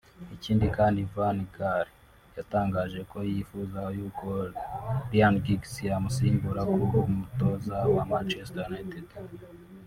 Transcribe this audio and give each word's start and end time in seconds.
Ikindi 0.35 0.65
kandi 0.77 0.99
Van 1.13 1.37
Gaal 1.55 1.87
yatangaje 2.37 2.99
ko 3.11 3.17
yifuza 3.31 3.79
y’uko 3.97 4.27
Ryan 5.07 5.35
Giggs 5.45 5.73
yamusimbura 5.89 6.61
ku 6.69 6.75
kuba 6.81 6.99
umutoza 7.09 7.75
wa 7.95 8.03
Manchester 8.11 8.65
United 8.69 9.07